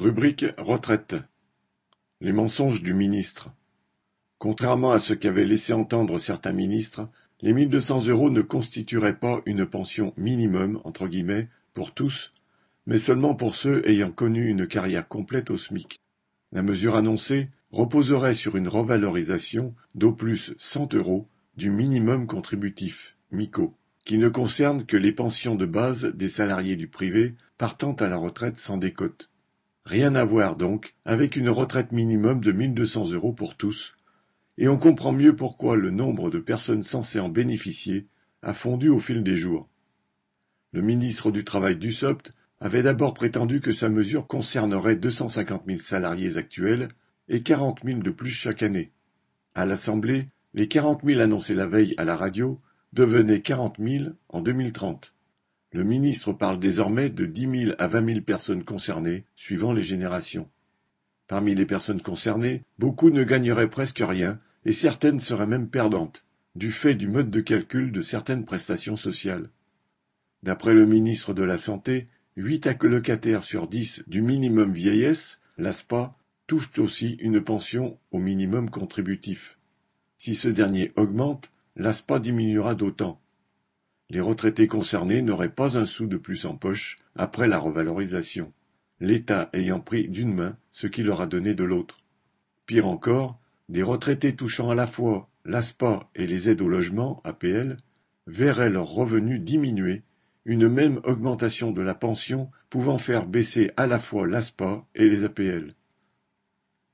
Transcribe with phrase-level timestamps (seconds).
[0.00, 1.16] Rubrique retraite.
[2.20, 3.50] Les mensonges du ministre.
[4.38, 7.08] Contrairement à ce qu'avaient laissé entendre certains ministres,
[7.40, 12.32] les 1200 euros ne constitueraient pas une pension minimum entre guillemets pour tous,
[12.86, 15.98] mais seulement pour ceux ayant connu une carrière complète au SMIC.
[16.52, 21.26] La mesure annoncée reposerait sur une revalorisation d'au plus 100 euros
[21.56, 23.74] du minimum contributif (MICO),
[24.04, 28.16] qui ne concerne que les pensions de base des salariés du privé partant à la
[28.16, 29.28] retraite sans décote.
[29.88, 33.94] Rien à voir donc avec une retraite minimum de 1200 euros pour tous,
[34.58, 38.06] et on comprend mieux pourquoi le nombre de personnes censées en bénéficier
[38.42, 39.70] a fondu au fil des jours.
[40.72, 46.36] Le ministre du Travail Dussopt avait d'abord prétendu que sa mesure concernerait 250 000 salariés
[46.36, 46.90] actuels
[47.30, 48.92] et 40 000 de plus chaque année.
[49.54, 52.60] À l'Assemblée, les 40 000 annoncés la veille à la radio
[52.92, 55.14] devenaient 40 000 en 2030.
[55.72, 60.48] Le ministre parle désormais de dix mille à vingt mille personnes concernées, suivant les générations.
[61.26, 66.72] Parmi les personnes concernées, beaucoup ne gagneraient presque rien, et certaines seraient même perdantes, du
[66.72, 69.50] fait du mode de calcul de certaines prestations sociales.
[70.42, 76.78] D'après le ministre de la Santé, huit allocataires sur dix du minimum vieillesse, l'ASPA, touchent
[76.78, 79.58] aussi une pension au minimum contributif.
[80.16, 83.20] Si ce dernier augmente, l'ASPA diminuera d'autant.
[84.10, 88.52] Les retraités concernés n'auraient pas un sou de plus en poche après la revalorisation,
[89.00, 92.00] l'État ayant pris d'une main ce qu'il leur a donné de l'autre.
[92.64, 97.76] Pire encore, des retraités touchant à la fois l'ASPA et les aides au logement, APL,
[98.26, 100.02] verraient leurs revenus diminuer,
[100.46, 105.24] une même augmentation de la pension pouvant faire baisser à la fois l'ASPA et les
[105.24, 105.74] APL.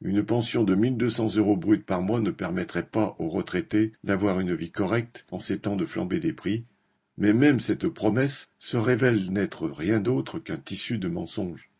[0.00, 4.54] Une pension de 1200 euros brut par mois ne permettrait pas aux retraités d'avoir une
[4.54, 6.66] vie correcte en ces temps de flambée des prix,
[7.16, 11.70] mais même cette promesse se révèle n'être rien d'autre qu'un tissu de mensonges.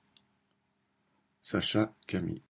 [1.43, 2.43] Sacha Camille